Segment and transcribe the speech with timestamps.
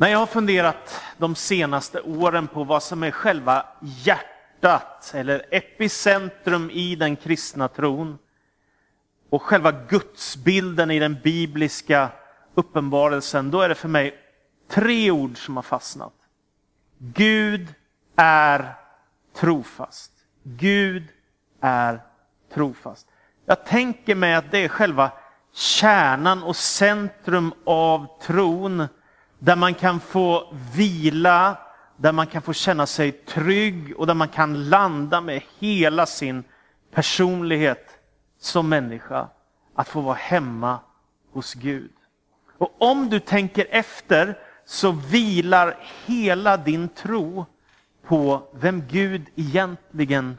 [0.00, 6.70] När jag har funderat de senaste åren på vad som är själva hjärtat eller epicentrum
[6.70, 8.18] i den kristna tron
[9.30, 12.08] och själva gudsbilden i den bibliska
[12.54, 14.14] uppenbarelsen, då är det för mig
[14.68, 16.14] tre ord som har fastnat.
[16.98, 17.74] Gud
[18.16, 18.74] är
[19.36, 20.12] trofast.
[20.42, 21.04] Gud
[21.60, 22.00] är
[22.54, 23.06] trofast.
[23.46, 25.10] Jag tänker mig att det är själva
[25.52, 28.88] kärnan och centrum av tron
[29.40, 31.58] där man kan få vila,
[31.96, 36.44] där man kan få känna sig trygg och där man kan landa med hela sin
[36.92, 37.86] personlighet
[38.38, 39.28] som människa.
[39.74, 40.78] Att få vara hemma
[41.32, 41.92] hos Gud.
[42.58, 45.76] Och om du tänker efter så vilar
[46.06, 47.46] hela din tro
[48.06, 50.38] på vem Gud egentligen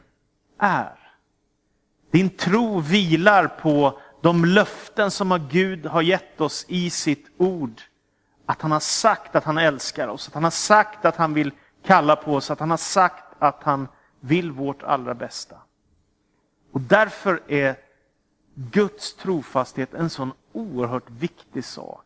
[0.58, 0.98] är.
[2.10, 7.80] Din tro vilar på de löften som Gud har gett oss i sitt ord.
[8.46, 11.52] Att han har sagt att han älskar oss, att han har sagt att han vill
[11.84, 13.88] kalla på oss, att han har sagt att han
[14.20, 15.56] vill vårt allra bästa.
[16.72, 17.76] Och därför är
[18.54, 22.04] Guds trofasthet en sån oerhört viktig sak.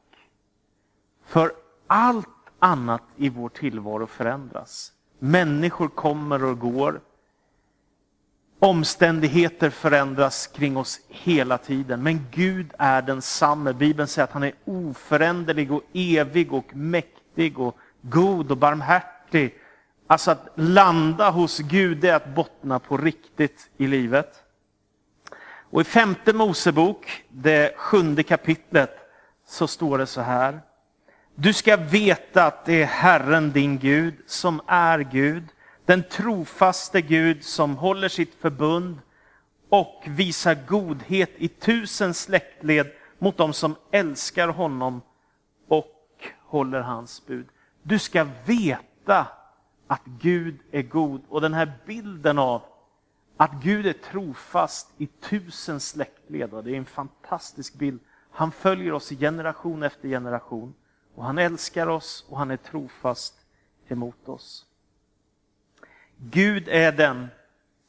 [1.24, 1.52] För
[1.86, 4.92] allt annat i vår tillvaro förändras.
[5.18, 7.00] Människor kommer och går.
[8.58, 12.02] Omständigheter förändras kring oss hela tiden.
[12.02, 13.72] Men Gud är densamme.
[13.72, 19.54] Bibeln säger att han är oföränderlig och evig och mäktig och god och barmhärtig.
[20.06, 24.42] Alltså att landa hos Gud är att bottna på riktigt i livet.
[25.70, 28.98] Och i femte Mosebok, det sjunde kapitlet,
[29.46, 30.60] så står det så här.
[31.34, 35.44] Du ska veta att det är Herren din Gud som är Gud,
[35.86, 38.98] den trofaste Gud som håller sitt förbund
[39.68, 42.86] och visar godhet i tusen släktled
[43.18, 45.00] mot dem som älskar honom
[45.68, 47.46] och håller hans bud.
[47.82, 49.26] Du ska veta
[49.86, 51.20] att Gud är god.
[51.28, 52.62] Och den här bilden av
[53.36, 58.00] att Gud är trofast i tusen släktled, det är en fantastisk bild.
[58.30, 60.74] Han följer oss i generation efter generation.
[61.14, 63.34] Och han älskar oss och han är trofast
[63.88, 64.66] emot oss.
[66.18, 67.28] Gud är den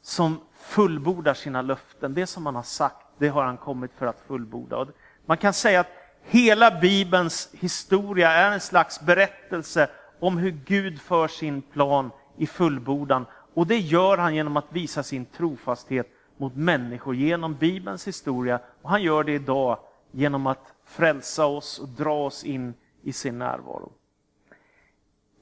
[0.02, 2.14] som fullbordar sina löften.
[2.14, 4.86] Det som han har sagt, det har han kommit för att fullborda.
[5.26, 9.90] Man kan säga att hela Bibelns historia är en slags berättelse
[10.20, 13.26] om hur Gud för sin plan i fullbordan.
[13.54, 18.60] Och det gör han genom att visa sin trofasthet mot människor genom Bibelns historia.
[18.82, 19.78] Och han gör det idag
[20.10, 23.92] genom att frälsa oss och dra oss in i sin närvaro.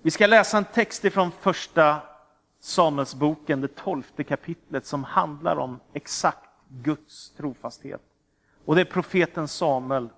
[0.03, 1.97] Vi ska läsa en text ifrån första
[2.66, 8.00] Samuelsboken, det tolfte kapitlet, som handlar om exakt Guds trofasthet.
[8.65, 10.09] Och det är profeten Samuel.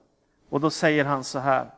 [0.48, 1.70] Och då säger han så här.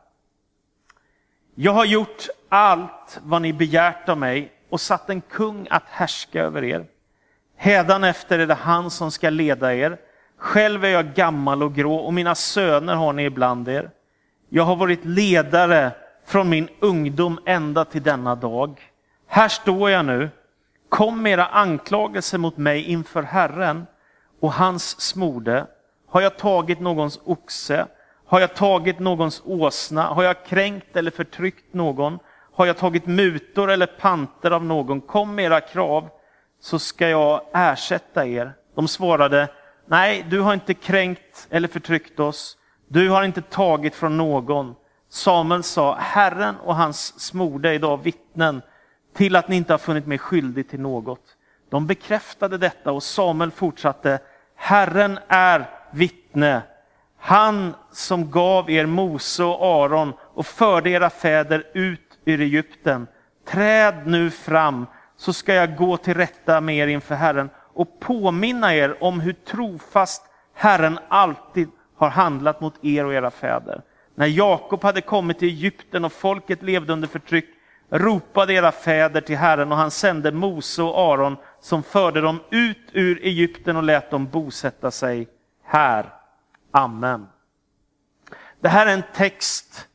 [1.55, 6.43] Jag har gjort allt vad ni begärt av mig och satt en kung att härska
[6.43, 6.85] över er.
[7.55, 9.97] Hädanefter är det han som ska leda er.
[10.37, 13.91] Själv är jag gammal och grå och mina söner har ni ibland er.
[14.49, 15.91] Jag har varit ledare
[16.25, 18.81] från min ungdom ända till denna dag.
[19.27, 20.29] Här står jag nu.
[20.91, 23.85] Kom med era anklagelser mot mig inför Herren
[24.39, 25.67] och hans smorde.
[26.07, 27.87] Har jag tagit någons oxe?
[28.25, 30.03] Har jag tagit någons åsna?
[30.03, 32.19] Har jag kränkt eller förtryckt någon?
[32.53, 35.01] Har jag tagit mutor eller panter av någon?
[35.01, 36.09] Kom med era krav
[36.61, 38.53] så ska jag ersätta er.
[38.75, 39.47] De svarade,
[39.85, 42.57] nej, du har inte kränkt eller förtryckt oss.
[42.87, 44.75] Du har inte tagit från någon.
[45.09, 48.61] Samuel sa, Herren och hans smorde är idag vittnen
[49.13, 51.37] till att ni inte har funnit mig skyldig till något.
[51.69, 54.19] De bekräftade detta och Samuel fortsatte,
[54.55, 56.61] Herren är vittne.
[57.17, 63.07] Han som gav er Mose och Aron och förde era fäder ut ur Egypten.
[63.47, 64.85] Träd nu fram
[65.17, 69.33] så ska jag gå till rätta med er inför Herren och påminna er om hur
[69.33, 70.23] trofast
[70.53, 73.81] Herren alltid har handlat mot er och era fäder.
[74.15, 77.45] När Jakob hade kommit till Egypten och folket levde under förtryck
[77.91, 82.77] ropade era fäder till Herren och han sände Mose och Aron som förde dem ut
[82.91, 85.27] ur Egypten och lät dem bosätta sig
[85.63, 86.13] här.
[86.71, 87.27] Amen.
[88.61, 89.87] Det här är en text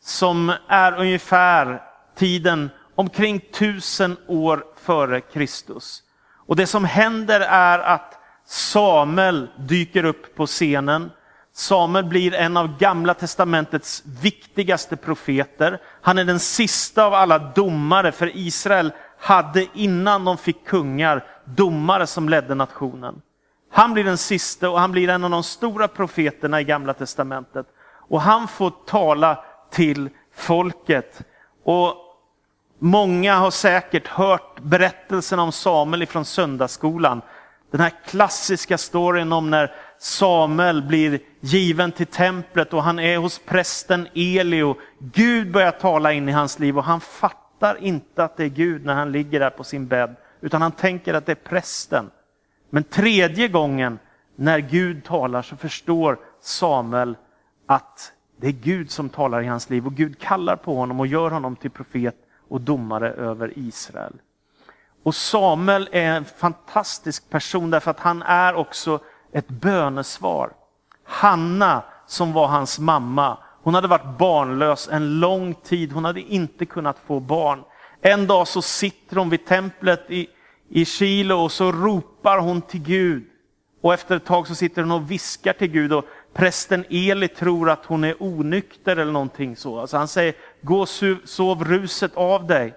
[0.00, 1.82] som är ungefär
[2.14, 6.02] tiden omkring tusen år före Kristus.
[6.46, 11.10] Och det som händer är att Samuel dyker upp på scenen.
[11.60, 15.80] Samuel blir en av Gamla testamentets viktigaste profeter.
[16.02, 22.06] Han är den sista av alla domare, för Israel hade innan de fick kungar domare
[22.06, 23.22] som ledde nationen.
[23.72, 27.66] Han blir den sista och han blir en av de stora profeterna i Gamla testamentet.
[28.08, 31.20] Och han får tala till folket.
[31.64, 31.94] Och
[32.82, 37.22] Många har säkert hört berättelsen om Samuel ifrån söndagsskolan.
[37.70, 43.38] Den här klassiska storyn om när Samuel blir given till templet och han är hos
[43.38, 48.36] prästen Eli och Gud börjar tala in i hans liv och han fattar inte att
[48.36, 51.32] det är Gud när han ligger där på sin bädd, utan han tänker att det
[51.32, 52.10] är prästen.
[52.70, 53.98] Men tredje gången
[54.36, 57.16] när Gud talar så förstår Samuel
[57.66, 61.06] att det är Gud som talar i hans liv och Gud kallar på honom och
[61.06, 62.16] gör honom till profet
[62.48, 64.12] och domare över Israel.
[65.02, 69.00] Och Samuel är en fantastisk person därför att han är också
[69.32, 70.52] ett bönesvar.
[71.04, 76.66] Hanna som var hans mamma, hon hade varit barnlös en lång tid, hon hade inte
[76.66, 77.62] kunnat få barn.
[78.00, 80.28] En dag så sitter hon vid templet i,
[80.68, 83.26] i Kilo och så ropar hon till Gud.
[83.82, 87.70] Och efter ett tag så sitter hon och viskar till Gud och prästen Eli tror
[87.70, 89.80] att hon är onykter eller någonting så.
[89.80, 90.88] Alltså han säger, gå och
[91.24, 92.74] sov ruset av dig.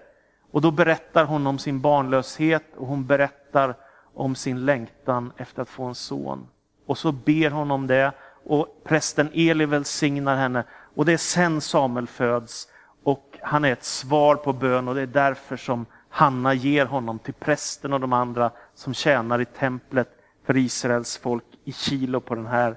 [0.51, 3.75] Och då berättar hon om sin barnlöshet och hon berättar
[4.13, 6.47] om sin längtan efter att få en son.
[6.85, 8.11] Och så ber hon om det
[8.45, 10.63] och prästen Eli välsignar henne.
[10.95, 12.67] Och det är sen Samuel föds
[13.03, 17.19] och han är ett svar på bön och det är därför som Hanna ger honom
[17.19, 20.09] till prästen och de andra som tjänar i templet
[20.45, 22.75] för Israels folk i Kilo på den här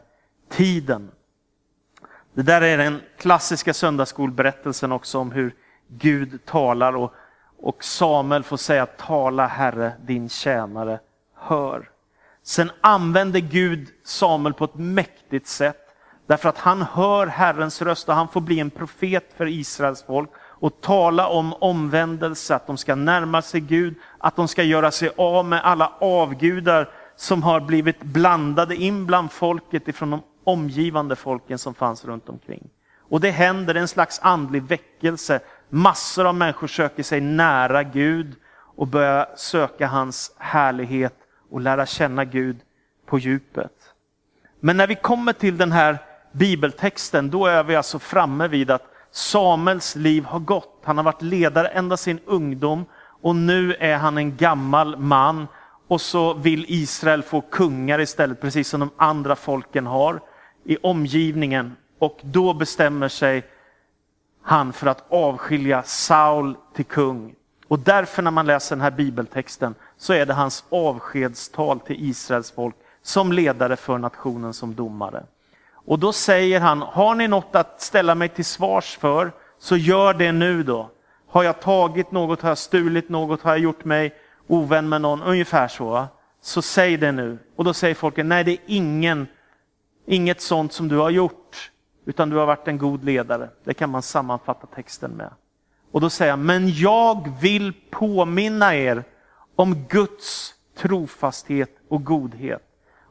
[0.48, 1.10] tiden.
[2.34, 5.54] Det där är den klassiska söndagsskolberättelsen också om hur
[5.88, 7.14] Gud talar och,
[7.58, 10.98] och Samuel får säga tala Herre, din tjänare
[11.46, 11.90] hör.
[12.43, 15.87] Sen använder Gud Samuel på ett mäktigt sätt
[16.26, 20.31] därför att han hör Herrens röst och han får bli en profet för Israels folk
[20.38, 25.10] och tala om omvändelse, att de ska närma sig Gud, att de ska göra sig
[25.16, 31.58] av med alla avgudar som har blivit blandade in bland folket ifrån de omgivande folken
[31.58, 32.69] som fanns runt omkring.
[33.08, 35.40] Och det händer en slags andlig väckelse.
[35.69, 38.34] Massor av människor söker sig nära Gud
[38.76, 41.14] och börjar söka hans härlighet
[41.50, 42.56] och lära känna Gud
[43.06, 43.72] på djupet.
[44.60, 45.98] Men när vi kommer till den här
[46.32, 50.81] bibeltexten, då är vi alltså framme vid att Samuels liv har gått.
[50.84, 52.84] Han har varit ledare ända sin ungdom
[53.22, 55.46] och nu är han en gammal man
[55.88, 60.20] och så vill Israel få kungar istället, precis som de andra folken har
[60.64, 61.76] i omgivningen.
[61.99, 63.44] Och då bestämmer sig
[64.42, 67.34] han för att avskilja Saul till kung.
[67.69, 72.50] Och därför när man läser den här bibeltexten så är det hans avskedstal till Israels
[72.50, 75.25] folk som ledare för nationen som domare.
[75.72, 80.14] Och då säger han, har ni något att ställa mig till svars för, så gör
[80.14, 80.90] det nu då.
[81.28, 84.14] Har jag tagit något, har jag stulit något, har jag gjort mig
[84.46, 86.06] ovän med någon, ungefär så.
[86.40, 87.38] Så säg det nu.
[87.56, 89.26] Och då säger folket, nej det är ingen,
[90.06, 91.70] inget sånt som du har gjort,
[92.04, 93.49] utan du har varit en god ledare.
[93.64, 95.31] Det kan man sammanfatta texten med.
[95.92, 99.04] Och då säger han, men jag vill påminna er
[99.56, 102.62] om Guds trofasthet och godhet.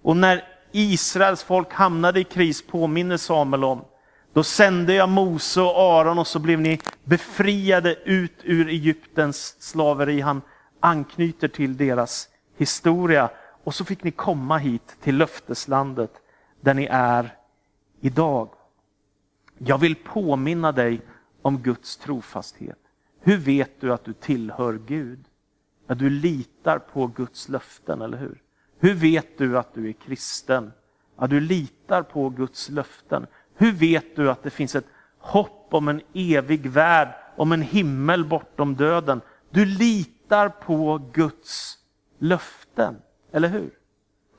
[0.01, 3.81] Och när Israels folk hamnade i kris påminner Samuel om,
[4.33, 10.21] då sände jag Mose och Aron och så blev ni befriade ut ur Egyptens slaveri.
[10.21, 10.41] Han
[10.79, 13.29] anknyter till deras historia.
[13.63, 16.11] Och så fick ni komma hit till löfteslandet
[16.61, 17.35] där ni är
[18.01, 18.49] idag.
[19.57, 21.01] Jag vill påminna dig
[21.41, 22.79] om Guds trofasthet.
[23.19, 25.25] Hur vet du att du tillhör Gud?
[25.87, 28.41] Ja, du litar på Guds löften, eller hur?
[28.79, 30.71] Hur vet du att du är kristen?
[31.19, 33.27] Ja, du litar på Guds löften.
[33.55, 34.87] Hur vet du att det finns ett
[35.19, 39.21] hopp om en evig värld, om en himmel bortom döden?
[39.49, 41.77] Du litar på Guds
[42.19, 42.95] löften,
[43.31, 43.71] eller hur?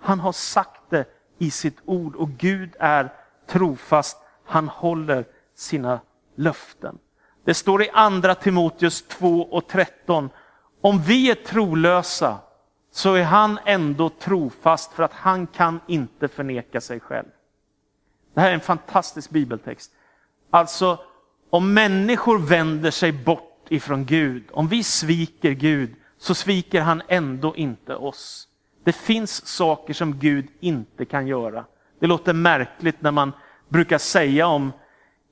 [0.01, 1.05] Han har sagt det
[1.39, 3.13] i sitt ord och Gud är
[3.47, 4.19] trofast.
[4.45, 5.25] Han håller
[5.55, 6.01] sina
[6.35, 6.99] löften.
[7.45, 10.31] Det står i andra Timoteus 2 och 13.
[10.81, 12.39] Om vi är trolösa
[12.91, 17.27] så är han ändå trofast för att han kan inte förneka sig själv.
[18.35, 19.93] Det här är en fantastisk bibeltext.
[20.51, 20.99] Alltså,
[21.51, 27.57] om människor vänder sig bort ifrån Gud, om vi sviker Gud, så sviker han ändå
[27.57, 28.49] inte oss.
[28.85, 31.65] Det finns saker som Gud inte kan göra.
[31.99, 33.33] Det låter märkligt när man
[33.69, 34.73] brukar säga om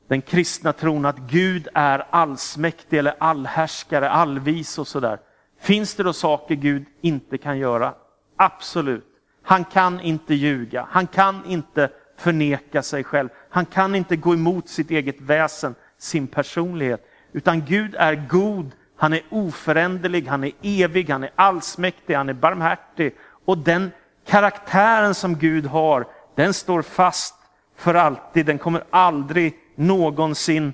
[0.09, 5.19] den kristna tron att Gud är allsmäktig eller allhärskare, allvis och sådär.
[5.61, 7.95] Finns det då saker Gud inte kan göra?
[8.37, 9.05] Absolut.
[9.43, 13.29] Han kan inte ljuga, han kan inte förneka sig själv.
[13.51, 17.07] Han kan inte gå emot sitt eget väsen, sin personlighet.
[17.33, 22.35] Utan Gud är god, han är oföränderlig, han är evig, han är allsmäktig, han är
[22.35, 23.15] barmhärtig.
[23.45, 23.91] Och den
[24.27, 27.35] karaktären som Gud har, den står fast
[27.77, 28.47] för alltid.
[28.47, 30.73] Den kommer aldrig någonsin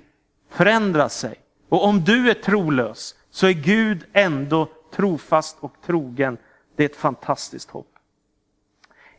[0.50, 1.34] förändra sig.
[1.68, 6.38] Och om du är trolös så är Gud ändå trofast och trogen.
[6.76, 7.86] Det är ett fantastiskt hopp.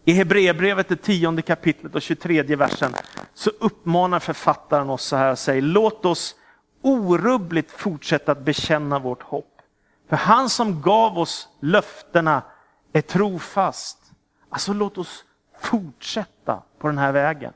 [0.06, 2.94] I Hebreerbrevet, det tionde kapitlet och 23 versen,
[3.34, 6.36] så uppmanar författaren oss så här och säger, låt oss
[6.82, 9.62] orubbligt fortsätta att bekänna vårt hopp.
[10.10, 12.42] För han som gav oss löftena
[12.94, 13.98] är trofast.
[14.50, 15.26] Alltså låt oss
[15.60, 17.54] fortsätta på den här vägen.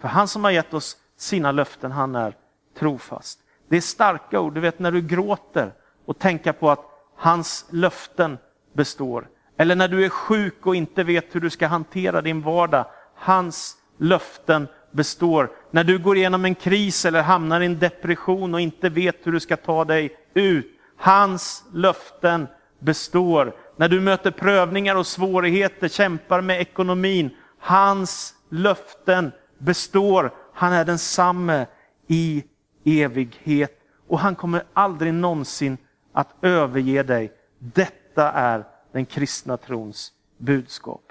[0.00, 2.36] För han som har gett oss sina löften, han är
[2.78, 3.38] trofast.
[3.68, 5.72] Det är starka ord, du vet när du gråter
[6.06, 6.84] och tänka på att
[7.16, 8.38] hans löften
[8.72, 9.28] består.
[9.58, 12.86] Eller när du är sjuk och inte vet hur du ska hantera din vardag.
[13.14, 15.50] Hans löften består.
[15.70, 19.32] När du går igenom en kris eller hamnar i en depression och inte vet hur
[19.32, 20.66] du ska ta dig ut.
[20.96, 22.46] Hans löften
[22.78, 23.54] består.
[23.76, 27.30] När du möter prövningar och svårigheter, kämpar med ekonomin.
[27.58, 30.34] Hans löften består.
[30.54, 31.66] Han är densamme
[32.06, 32.44] i
[32.84, 35.78] evighet och han kommer aldrig någonsin
[36.16, 37.32] att överge dig.
[37.58, 41.02] Detta är den kristna trons budskap.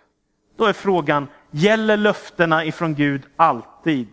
[0.57, 4.07] Då är frågan, gäller löftena ifrån Gud alltid?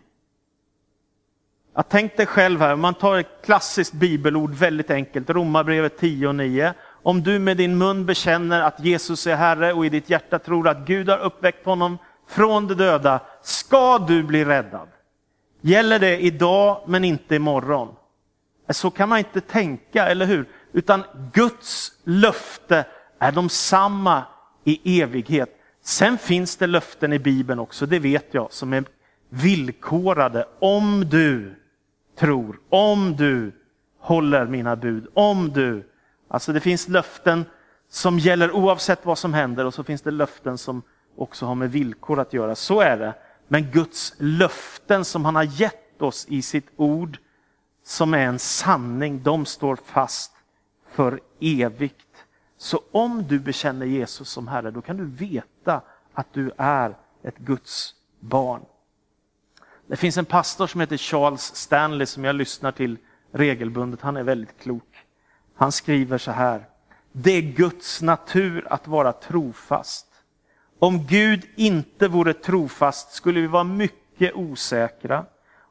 [1.74, 6.34] Jag tänk dig själv här, man tar ett klassiskt bibelord väldigt enkelt, Romarbrevet 10 och
[6.34, 6.74] 9.
[7.02, 10.68] Om du med din mun bekänner att Jesus är Herre och i ditt hjärta tror
[10.68, 14.88] att Gud har uppväckt honom från de döda, ska du bli räddad.
[15.60, 17.94] Gäller det idag men inte imorgon?
[18.68, 20.48] Så kan man inte tänka, eller hur?
[20.72, 22.86] Utan Guds löfte
[23.18, 24.24] är de samma
[24.64, 25.58] i evighet.
[25.82, 28.84] Sen finns det löften i Bibeln också, det vet jag, som är
[29.28, 30.46] villkorade.
[30.58, 31.54] Om du
[32.18, 33.52] tror, om du
[33.98, 35.88] håller mina bud, om du.
[36.28, 37.44] Alltså det finns löften
[37.88, 40.82] som gäller oavsett vad som händer och så finns det löften som
[41.16, 42.54] också har med villkor att göra.
[42.54, 43.14] Så är det.
[43.48, 47.18] Men Guds löften som han har gett oss i sitt ord,
[47.84, 50.31] som är en sanning, de står fast
[50.92, 52.24] för evigt.
[52.56, 55.80] Så om du bekänner Jesus som Herre, då kan du veta
[56.14, 58.62] att du är ett Guds barn.
[59.86, 62.96] Det finns en pastor som heter Charles Stanley som jag lyssnar till
[63.32, 64.00] regelbundet.
[64.00, 64.96] Han är väldigt klok.
[65.54, 66.66] Han skriver så här.
[67.12, 70.06] Det är Guds natur att vara trofast.
[70.78, 75.24] Om Gud inte vore trofast skulle vi vara mycket osäkra.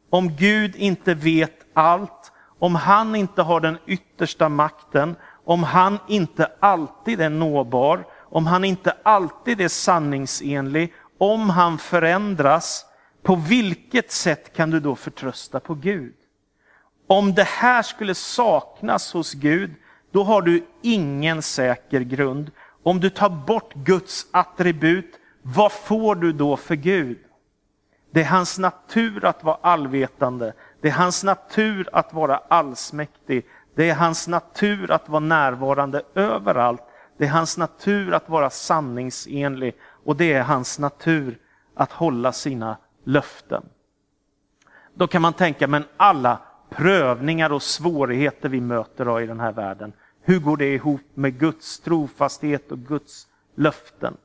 [0.09, 2.31] Om Gud inte vet allt,
[2.61, 5.15] om han inte har den yttersta makten,
[5.45, 12.85] om han inte alltid är nåbar, om han inte alltid är sanningsenlig, om han förändras,
[13.23, 16.13] på vilket sätt kan du då förtrösta på Gud?
[17.07, 19.71] Om det här skulle saknas hos Gud,
[20.11, 22.51] då har du ingen säker grund.
[22.83, 27.17] Om du tar bort Guds attribut, vad får du då för Gud?
[28.11, 30.53] Det är hans natur att vara allvetande.
[30.81, 33.45] Det är hans natur att vara allsmäktig.
[33.75, 36.81] Det är hans natur att vara närvarande överallt.
[37.17, 41.37] Det är hans natur att vara sanningsenlig och det är hans natur
[41.75, 43.63] att hålla sina löften.
[44.93, 49.93] Då kan man tänka, men alla prövningar och svårigheter vi möter i den här världen,
[50.21, 54.17] hur går det ihop med Guds trofasthet och Guds löften?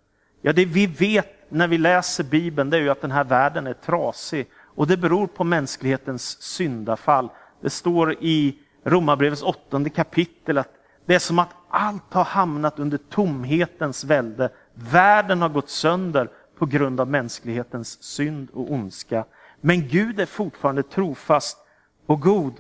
[0.43, 3.67] Ja, det vi vet när vi läser Bibeln, det är ju att den här världen
[3.67, 4.47] är trasig
[4.77, 7.29] och det beror på mänsklighetens syndafall.
[7.61, 10.71] Det står i Romarbrevets åttonde kapitel att
[11.07, 14.51] det är som att allt har hamnat under tomhetens välde.
[14.75, 19.25] Världen har gått sönder på grund av mänsklighetens synd och ondska.
[19.61, 21.59] Men Gud är fortfarande trofast
[22.07, 22.55] och god.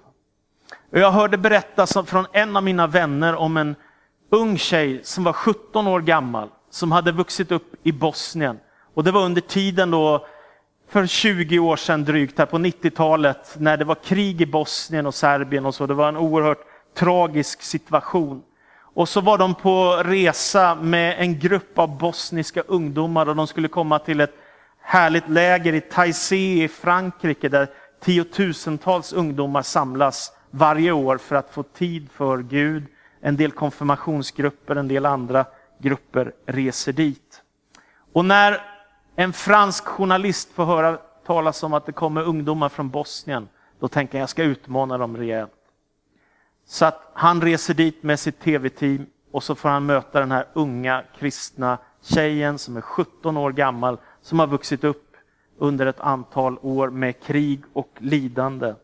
[0.91, 3.75] Jag hörde berättas från en av mina vänner om en
[4.31, 8.59] ung tjej som var 17 år gammal, som hade vuxit upp i Bosnien.
[8.95, 10.27] Och det var under tiden då
[10.89, 15.15] för 20 år sedan drygt, här på 90-talet, när det var krig i Bosnien och
[15.15, 15.87] Serbien och så.
[15.87, 16.65] Det var en oerhört
[16.95, 18.43] tragisk situation.
[18.79, 23.69] Och så var de på resa med en grupp av bosniska ungdomar och de skulle
[23.69, 24.35] komma till ett
[24.81, 27.69] härligt läger i Taizé i Frankrike där
[28.05, 32.85] tiotusentals ungdomar samlas varje år för att få tid för Gud.
[33.21, 35.45] En del konfirmationsgrupper, en del andra
[35.79, 37.43] grupper reser dit.
[38.13, 38.76] Och när
[39.17, 43.49] en fransk journalist får höra talas om att det kommer ungdomar från Bosnien,
[43.81, 45.53] då tänker jag jag ska utmana dem rejält.
[46.67, 50.47] Så att han reser dit med sitt tv-team och så får han möta den här
[50.53, 55.17] unga kristna tjejen som är 17 år gammal, som har vuxit upp
[55.59, 58.75] under ett antal år med krig och lidande.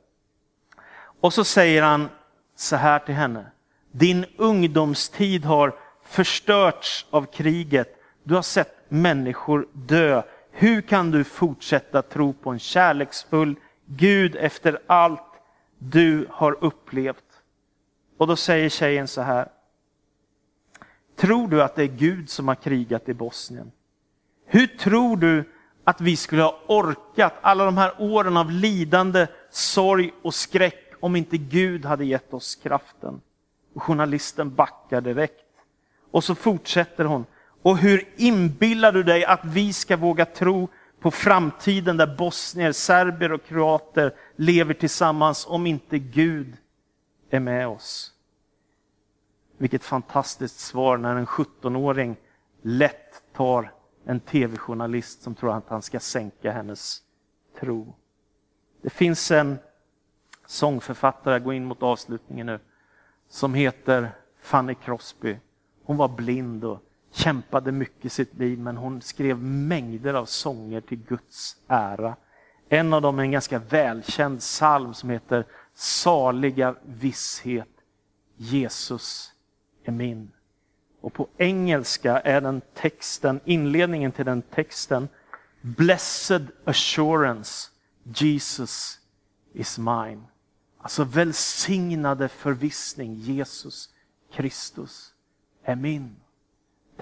[1.21, 2.09] Och så säger han
[2.57, 3.47] så här till henne.
[3.91, 5.75] Din ungdomstid har
[6.05, 7.97] förstörts av kriget.
[8.23, 10.23] Du har sett människor dö.
[10.51, 13.57] Hur kan du fortsätta tro på en kärleksfull
[13.87, 15.33] Gud efter allt
[15.79, 17.25] du har upplevt?
[18.19, 19.49] Och då säger tjejen så här.
[21.17, 23.73] Tror du att det är Gud som har krigat i Bosnien?
[24.47, 25.45] Hur tror du
[25.85, 31.17] att vi skulle ha orkat alla de här åren av lidande, sorg och skräck om
[31.17, 33.21] inte Gud hade gett oss kraften?
[33.75, 35.45] Och journalisten backar direkt.
[36.11, 37.25] Och så fortsätter hon.
[37.62, 40.69] Och hur inbillar du dig att vi ska våga tro
[41.00, 46.57] på framtiden där bosnier, serber och kroater lever tillsammans om inte Gud
[47.31, 48.12] är med oss?
[49.59, 52.16] Vilket fantastiskt svar när en 17-åring
[52.62, 53.73] lätt tar
[54.04, 57.02] en tv-journalist som tror att han ska sänka hennes
[57.61, 57.95] tro.
[58.83, 59.59] Det finns en
[60.47, 62.59] sångförfattare, jag går in mot avslutningen nu,
[63.28, 65.37] som heter Fanny Crosby.
[65.85, 70.81] Hon var blind och kämpade mycket i sitt liv, men hon skrev mängder av sånger
[70.81, 72.16] till Guds ära.
[72.69, 77.69] En av dem är en ganska välkänd psalm som heter Saliga visshet,
[78.37, 79.33] Jesus
[79.85, 80.33] är min.
[81.00, 85.09] Och på engelska är den texten, inledningen till den texten,
[85.61, 87.71] Blessed assurance,
[88.02, 89.00] Jesus
[89.52, 90.23] is mine.
[90.78, 93.88] Alltså välsignade förvissning, Jesus
[94.33, 95.14] Kristus
[95.62, 96.16] är min.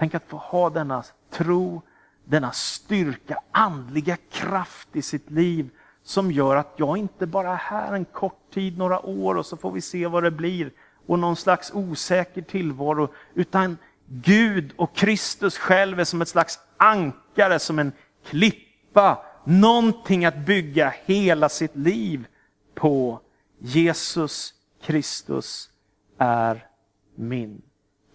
[0.01, 1.81] Tänk att få ha denna tro,
[2.25, 5.69] denna styrka, andliga kraft i sitt liv
[6.03, 9.57] som gör att jag inte bara är här en kort tid, några år och så
[9.57, 10.71] får vi se vad det blir
[11.07, 17.59] och någon slags osäker tillvaro, utan Gud och Kristus själv är som ett slags ankare,
[17.59, 17.91] som en
[18.25, 22.27] klippa, någonting att bygga hela sitt liv
[22.75, 23.19] på.
[23.59, 24.53] Jesus
[24.83, 25.69] Kristus
[26.17, 26.67] är
[27.15, 27.61] min.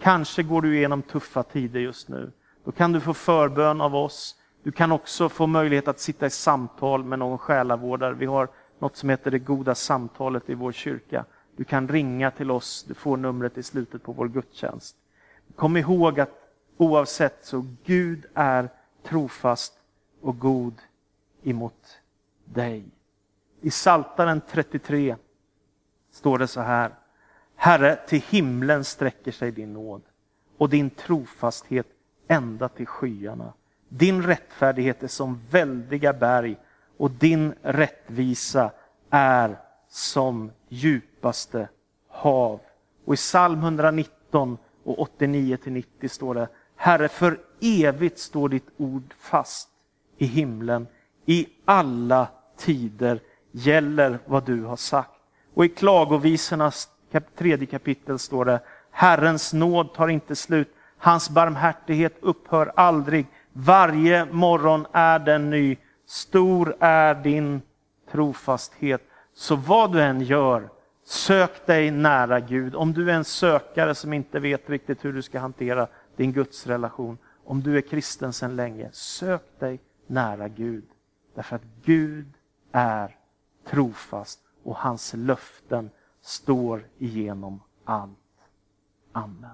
[0.00, 2.32] Kanske går du igenom tuffa tider just nu.
[2.64, 4.36] Då kan du få förbön av oss.
[4.62, 8.14] Du kan också få möjlighet att sitta i samtal med någon själavårdare.
[8.14, 8.48] Vi har
[8.78, 11.24] något som heter det goda samtalet i vår kyrka.
[11.56, 14.96] Du kan ringa till oss, du får numret i slutet på vår gudstjänst.
[15.56, 16.30] Kom ihåg att
[16.76, 18.68] oavsett så Gud är
[19.02, 19.78] trofast
[20.20, 20.74] och god
[21.42, 21.98] emot
[22.44, 22.84] dig.
[23.60, 25.16] I Saltaren 33
[26.10, 26.90] står det så här.
[27.56, 30.02] Herre, till himlen sträcker sig din nåd
[30.58, 31.86] och din trofasthet
[32.28, 33.52] ända till skyarna.
[33.88, 36.56] Din rättfärdighet är som väldiga berg
[36.96, 38.70] och din rättvisa
[39.10, 41.68] är som djupaste
[42.08, 42.60] hav.
[43.04, 48.68] Och i psalm 119 och 89 till 90 står det Herre, för evigt står ditt
[48.76, 49.68] ord fast
[50.18, 50.86] i himlen.
[51.26, 55.20] I alla tider gäller vad du har sagt.
[55.54, 56.88] Och i klagovisornas
[57.36, 60.68] tredje kapitel står det Herrens nåd tar inte slut.
[60.98, 63.26] Hans barmhärtighet upphör aldrig.
[63.52, 65.76] Varje morgon är den ny.
[66.06, 67.62] Stor är din
[68.10, 69.02] trofasthet.
[69.34, 70.68] Så vad du än gör,
[71.04, 72.74] sök dig nära Gud.
[72.74, 77.18] Om du är en sökare som inte vet riktigt hur du ska hantera din gudsrelation,
[77.44, 80.84] om du är kristen sedan länge, sök dig nära Gud.
[81.34, 82.26] Därför att Gud
[82.72, 83.16] är
[83.70, 85.90] trofast och hans löften
[86.26, 88.18] står igenom allt.
[89.12, 89.50] Amen.